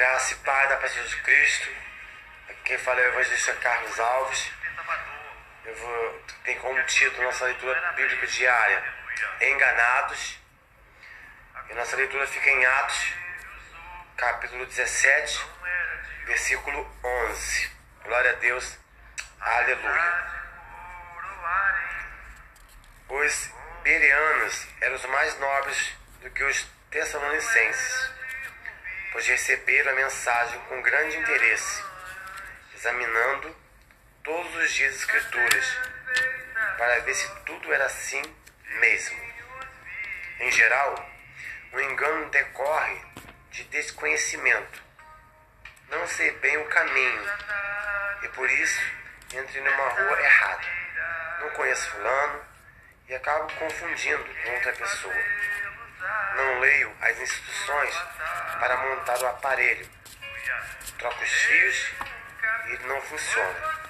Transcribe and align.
Graça 0.00 0.32
e 0.32 0.36
paz 0.36 0.66
da 0.70 0.78
paz 0.78 0.94
de 0.94 0.98
Jesus 0.98 1.14
Cristo. 1.20 1.68
Aqui 2.48 2.60
quem 2.64 2.78
fala 2.78 2.98
é 3.02 3.04
o 3.04 3.08
evangelista 3.08 3.52
Carlos 3.56 4.00
Alves. 4.00 4.50
Eu 5.66 5.74
vou 5.74 6.24
tem 6.42 6.58
como 6.58 6.82
título 6.84 7.24
nossa 7.24 7.44
leitura 7.44 7.78
bíblica 7.92 8.26
diária 8.26 8.82
Enganados. 9.42 10.38
E 11.68 11.74
nossa 11.74 11.96
leitura 11.96 12.26
fica 12.26 12.48
em 12.48 12.64
Atos, 12.64 13.12
capítulo 14.16 14.64
17, 14.64 15.46
versículo 16.24 16.90
11. 17.04 17.70
Glória 18.02 18.30
a 18.30 18.34
Deus. 18.36 18.78
Aleluia. 19.38 20.30
Os 23.06 23.50
bereanos 23.82 24.66
eram 24.80 24.96
os 24.96 25.04
mais 25.04 25.38
nobres 25.38 25.92
do 26.22 26.30
que 26.30 26.42
os 26.42 26.66
tessalonicenses, 26.90 28.10
pois 29.12 29.26
receberam 29.26 29.92
a 29.92 29.94
mensagem 29.94 30.60
com 30.68 30.82
grande 30.82 31.16
interesse, 31.16 31.84
examinando 32.74 33.56
todos 34.22 34.54
os 34.56 34.72
dias 34.72 34.94
as 34.94 35.00
Escrituras, 35.00 35.78
para 36.76 37.00
ver 37.00 37.14
se 37.14 37.28
tudo 37.44 37.72
era 37.72 37.86
assim 37.86 38.22
mesmo. 38.78 39.18
Em 40.40 40.50
geral, 40.50 41.10
o 41.72 41.80
engano 41.80 42.30
decorre 42.30 43.00
de 43.50 43.64
desconhecimento, 43.64 44.82
não 45.88 46.06
sei 46.06 46.30
bem 46.38 46.56
o 46.58 46.64
caminho, 46.66 47.24
e 48.22 48.28
por 48.28 48.48
isso 48.50 48.80
entrei 49.34 49.62
numa 49.62 49.88
rua 49.88 50.20
errada. 50.20 50.66
Não 51.40 51.50
conheço 51.50 51.90
fulano 51.90 52.44
e 53.08 53.14
acabo 53.14 53.52
confundindo 53.54 54.24
com 54.24 54.54
outra 54.54 54.72
pessoa. 54.72 55.14
Não 56.34 56.60
leio 56.60 56.96
as 57.00 57.18
instruções 57.18 57.94
para 58.58 58.76
montar 58.76 59.18
o 59.20 59.26
aparelho. 59.26 59.88
Troco 60.98 61.22
os 61.22 61.30
fios 61.30 61.92
e 62.66 62.72
ele 62.72 62.86
não 62.86 63.00
funciona. 63.02 63.80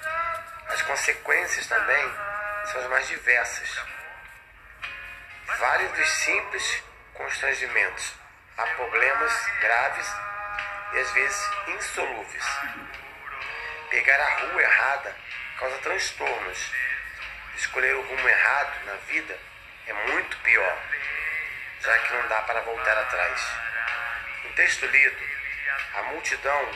As 0.67 0.81
consequências 0.81 1.67
também 1.67 2.13
são 2.65 2.81
as 2.81 2.89
mais 2.89 3.07
diversas. 3.07 3.81
Vários 5.57 5.91
dos 5.91 6.09
simples 6.09 6.83
constrangimentos 7.13 8.13
há 8.57 8.65
problemas 8.65 9.47
graves 9.59 10.07
e 10.93 10.99
às 10.99 11.11
vezes 11.11 11.49
insolúveis. 11.67 12.45
Pegar 13.89 14.19
a 14.19 14.39
rua 14.39 14.61
errada 14.61 15.15
causa 15.57 15.77
transtornos. 15.79 16.71
Escolher 17.55 17.95
o 17.95 18.01
rumo 18.01 18.27
errado 18.27 18.85
na 18.85 18.93
vida 19.07 19.37
é 19.87 19.93
muito 19.93 20.37
pior, 20.37 20.77
já 21.81 21.99
que 21.99 22.13
não 22.13 22.27
dá 22.27 22.41
para 22.43 22.61
voltar 22.61 22.97
atrás. 22.97 23.51
No 24.43 24.53
texto 24.53 24.85
lido, 24.85 25.17
a 25.95 26.03
multidão 26.03 26.71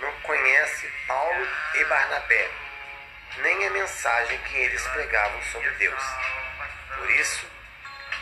não 0.00 0.12
conhece 0.20 0.86
Paulo 1.06 1.48
e 1.74 1.84
Barnabé, 1.84 2.50
nem 3.38 3.66
a 3.66 3.70
mensagem 3.70 4.38
que 4.38 4.56
eles 4.56 4.86
pregavam 4.88 5.42
sobre 5.44 5.70
Deus. 5.72 6.02
Por 6.96 7.10
isso, 7.10 7.50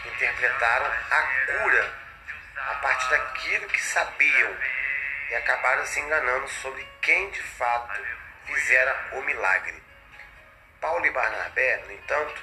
interpretaram 0.06 0.86
a 1.11 1.22
cura 1.47 1.92
a 2.56 2.75
partir 2.75 3.09
daquilo 3.11 3.66
que 3.69 3.83
sabiam 3.83 4.56
e 5.31 5.34
acabaram 5.34 5.84
se 5.86 6.00
enganando 6.00 6.48
sobre 6.48 6.86
quem 7.03 7.31
de 7.31 7.42
fato 7.42 8.00
fizera 8.47 9.09
o 9.12 9.22
milagre. 9.22 9.83
Paulo 10.81 11.05
e 11.05 11.11
Barnabé, 11.11 11.83
no 11.86 11.92
entanto, 11.92 12.42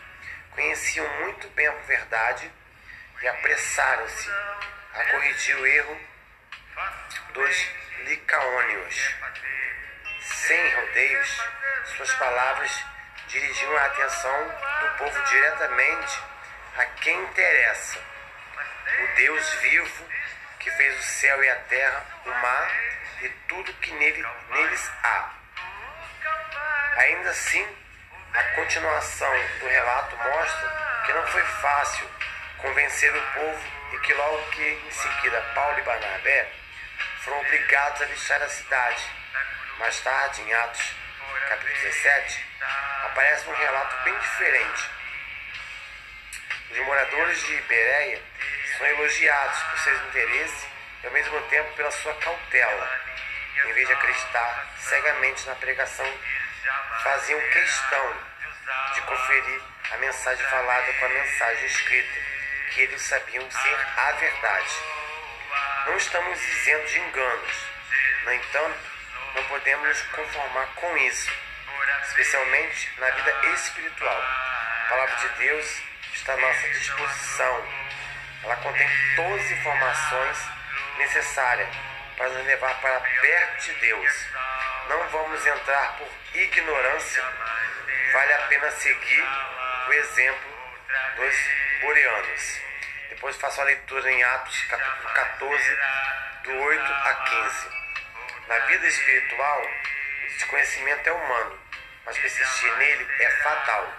conheciam 0.51 1.07
muito 1.21 1.47
bem 1.49 1.67
a 1.67 1.71
verdade 1.71 2.51
e 3.21 3.27
apressaram-se 3.27 4.29
a 4.93 5.05
corrigir 5.11 5.55
o 5.57 5.65
erro 5.65 6.01
dos 7.33 7.69
licaônios. 8.05 9.15
Sem 10.21 10.75
rodeios, 10.75 11.41
suas 11.95 12.13
palavras 12.15 12.85
dirigiam 13.27 13.77
a 13.77 13.85
atenção 13.85 14.47
do 14.81 14.97
povo 14.97 15.21
diretamente 15.23 16.19
a 16.77 16.85
quem 16.85 17.17
interessa, 17.23 17.99
o 17.99 19.15
Deus 19.15 19.49
vivo 19.55 20.05
que 20.59 20.71
fez 20.71 20.99
o 20.99 21.03
céu 21.03 21.43
e 21.43 21.49
a 21.49 21.55
terra, 21.55 22.05
o 22.25 22.29
mar 22.29 22.71
e 23.21 23.29
tudo 23.47 23.73
que 23.75 23.91
nele, 23.93 24.25
neles 24.49 24.91
há. 25.03 25.29
Ainda 26.97 27.29
assim, 27.29 27.67
a 28.33 28.43
continuação 28.55 29.31
do 29.59 29.67
relato 29.67 30.17
mostra 30.17 31.03
que 31.05 31.13
não 31.13 31.27
foi 31.27 31.43
fácil 31.43 32.09
convencer 32.57 33.15
o 33.15 33.21
povo 33.33 33.63
e 33.93 33.99
que 33.99 34.13
logo 34.13 34.51
que 34.51 34.63
em 34.63 34.91
seguida 34.91 35.41
Paulo 35.53 35.79
e 35.79 35.83
Barnabé 35.83 36.51
foram 37.23 37.39
obrigados 37.41 38.01
a 38.01 38.05
deixar 38.05 38.41
a 38.41 38.49
cidade. 38.49 39.03
Mais 39.79 39.99
tarde, 40.01 40.41
em 40.41 40.53
Atos 40.53 40.95
capítulo 41.49 41.73
17, 41.75 42.45
aparece 43.03 43.49
um 43.49 43.53
relato 43.53 44.03
bem 44.03 44.17
diferente. 44.17 44.89
Os 46.71 46.77
moradores 46.79 47.43
de 47.45 47.55
Bereia 47.61 48.21
são 48.77 48.87
elogiados 48.87 49.63
por 49.63 49.79
seus 49.79 50.01
interesses 50.07 50.67
e 51.03 51.07
ao 51.07 51.13
mesmo 51.13 51.41
tempo 51.43 51.71
pela 51.73 51.91
sua 51.91 52.13
cautela. 52.15 53.01
Em 53.65 53.73
vez 53.73 53.87
de 53.87 53.93
acreditar 53.93 54.67
cegamente 54.79 55.45
na 55.47 55.55
pregação, 55.55 56.11
faziam 57.03 57.39
questão 57.51 58.17
de 58.93 59.01
conferir 59.01 59.61
a 59.91 59.97
mensagem 59.97 60.45
falada 60.47 60.93
com 60.93 61.05
a 61.05 61.09
mensagem 61.09 61.65
escrita, 61.65 62.19
que 62.73 62.81
eles 62.81 63.01
sabiam 63.01 63.49
ser 63.49 63.87
a 63.97 64.11
verdade. 64.13 64.69
Não 65.85 65.97
estamos 65.97 66.41
isentos 66.41 66.91
de 66.91 66.99
enganos. 66.99 67.65
No 68.23 68.33
entanto, 68.33 68.91
não 69.35 69.43
podemos 69.45 69.87
nos 69.87 70.01
conformar 70.07 70.67
com 70.75 70.97
isso, 70.97 71.31
especialmente 72.07 72.89
na 72.97 73.09
vida 73.11 73.45
espiritual. 73.53 74.23
A 74.85 74.89
palavra 74.89 75.15
de 75.15 75.29
Deus 75.37 75.81
está 76.13 76.33
à 76.33 76.37
nossa 76.37 76.69
disposição. 76.69 77.67
Ela 78.43 78.55
contém 78.57 78.89
todas 79.15 79.45
as 79.45 79.51
informações 79.51 80.37
necessárias 80.97 81.69
para 82.17 82.29
nos 82.29 82.45
levar 82.45 82.73
para 82.81 82.99
perto 82.99 83.63
de 83.65 83.73
Deus. 83.75 84.25
Não 84.89 85.07
vamos 85.09 85.45
entrar 85.45 85.97
por 85.97 86.07
ignorância. 86.33 87.23
Vale 88.11 88.33
a 88.33 88.39
pena 88.47 88.71
seguir 88.71 89.25
o 89.87 89.93
exemplo 89.93 90.54
dos 91.15 91.35
boreanos. 91.81 92.61
Depois 93.09 93.35
faço 93.37 93.61
a 93.61 93.63
leitura 93.63 94.11
em 94.11 94.23
Atos, 94.23 94.63
capítulo 94.63 95.13
14, 95.13 95.79
do 96.43 96.53
8 96.53 96.93
a 96.93 97.13
15. 97.13 97.69
Na 98.47 98.59
vida 98.59 98.87
espiritual, 98.87 99.61
o 99.61 100.27
desconhecimento 100.27 101.09
é 101.09 101.11
humano, 101.11 101.59
mas 102.05 102.17
persistir 102.17 102.75
nele 102.77 103.07
é 103.19 103.29
fatal. 103.41 103.93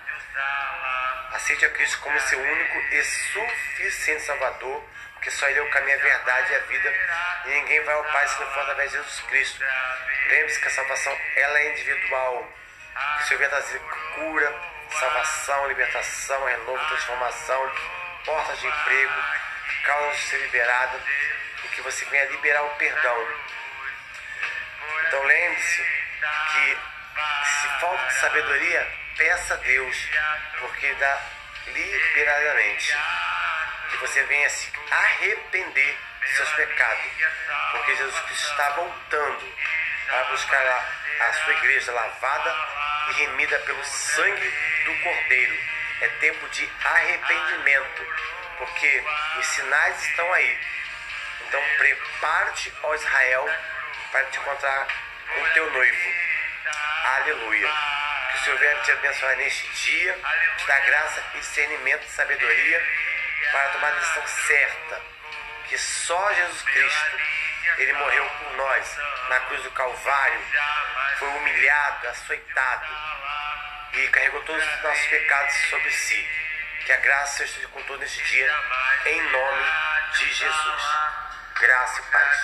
Aceite 1.32 1.64
a 1.66 1.70
Cristo 1.70 1.98
como 2.00 2.20
seu 2.20 2.40
único 2.40 2.78
e 2.94 3.02
suficiente 3.02 4.22
Salvador, 4.22 4.88
porque 5.14 5.30
só 5.30 5.48
Ele 5.48 5.58
é 5.58 5.62
o 5.62 5.70
caminho, 5.70 5.98
a 5.98 6.02
verdade 6.02 6.52
e 6.52 6.54
a 6.54 6.58
vida, 6.60 6.94
e 7.46 7.48
ninguém 7.48 7.82
vai 7.84 7.94
ao 7.94 8.04
Pai 8.04 8.28
se 8.28 8.40
não 8.40 8.52
for 8.52 8.60
através 8.60 8.90
de 8.90 8.98
Jesus 8.98 9.20
Cristo. 9.22 9.64
Lembre-se 10.28 10.60
que 10.60 10.68
a 10.68 10.70
salvação 10.70 11.18
ela 11.36 11.58
é 11.58 11.72
individual, 11.72 12.52
que 13.16 13.24
o 13.24 13.26
Senhor 13.26 13.48
trazer 13.48 13.80
cura, 14.14 14.75
salvação, 14.90 15.68
libertação, 15.68 16.44
renovo, 16.44 16.86
transformação, 16.88 17.72
portas 18.24 18.58
de 18.60 18.66
emprego, 18.66 19.14
causas 19.84 20.16
de 20.16 20.22
ser 20.26 20.36
liberada, 20.38 21.00
e 21.64 21.68
que 21.68 21.80
você 21.82 22.04
venha 22.06 22.24
liberar 22.26 22.62
o 22.62 22.70
perdão. 22.76 23.28
Então 25.06 25.22
lembre-se 25.22 25.82
que 26.52 26.78
se 27.44 27.80
falta 27.80 28.06
de 28.06 28.14
sabedoria, 28.14 28.92
peça 29.16 29.54
a 29.54 29.56
Deus, 29.58 30.08
porque 30.60 30.94
dá 30.94 31.20
liberadamente. 31.66 32.96
Que 33.90 33.96
você 33.98 34.22
venha 34.24 34.50
se 34.50 34.72
arrepender 34.90 35.98
dos 36.20 36.30
seus 36.36 36.52
pecados, 36.52 37.04
porque 37.70 37.96
Jesus 37.96 38.20
Cristo 38.20 38.50
está 38.50 38.70
voltando 38.70 39.54
para 40.08 40.24
buscar 40.24 40.66
a, 40.66 41.28
a 41.28 41.32
sua 41.32 41.52
igreja 41.54 41.92
lavada 41.92 42.56
e 43.08 43.12
remida 43.14 43.58
pelo 43.60 43.84
sangue 43.84 44.75
do 44.86 44.94
Cordeiro. 45.02 45.58
É 46.00 46.08
tempo 46.20 46.48
de 46.50 46.70
arrependimento, 46.84 48.06
porque 48.58 49.04
os 49.38 49.46
sinais 49.46 50.02
estão 50.04 50.32
aí. 50.32 50.58
Então 51.46 51.62
prepare-te, 51.78 52.72
ó 52.82 52.94
Israel, 52.94 53.50
para 54.12 54.24
te 54.26 54.38
encontrar 54.38 54.86
com 55.34 55.42
o 55.42 55.48
teu 55.50 55.70
noivo. 55.70 56.14
Aleluia. 57.04 57.68
Que 58.30 58.36
o 58.36 58.40
Senhor 58.44 58.58
venha 58.58 58.76
te 58.82 58.92
abençoar 58.92 59.36
neste 59.36 59.68
dia, 59.68 60.18
te 60.58 60.66
dar 60.66 60.80
graça 60.80 61.22
discernimento 61.34 62.04
e 62.04 62.10
sabedoria 62.10 62.82
para 63.50 63.68
tomar 63.70 63.88
a 63.88 63.98
decisão 63.98 64.26
certa. 64.26 65.02
Que 65.68 65.78
só 65.78 66.34
Jesus 66.34 66.62
Cristo, 66.62 67.18
Ele 67.78 67.92
morreu 67.94 68.24
por 68.24 68.52
nós 68.56 68.96
na 69.28 69.40
cruz 69.40 69.62
do 69.62 69.70
Calvário, 69.70 70.40
foi 71.18 71.28
humilhado, 71.28 72.08
açoitado 72.08 73.16
e 73.96 74.08
carregou 74.08 74.42
todos 74.42 74.62
os 74.62 74.82
nossos 74.82 75.06
pecados 75.06 75.54
sobre 75.70 75.90
si. 75.90 76.28
Que 76.84 76.92
a 76.92 76.96
graça 76.98 77.44
esteja 77.44 77.68
com 77.68 77.82
todo 77.82 77.98
neste 77.98 78.22
dia, 78.24 78.52
em 79.06 79.22
nome 79.30 79.64
de 80.12 80.32
Jesus. 80.34 80.82
Graça 81.58 82.00
e 82.00 82.12
paz. 82.12 82.36